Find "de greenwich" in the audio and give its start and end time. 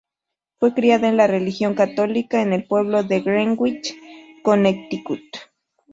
3.03-3.95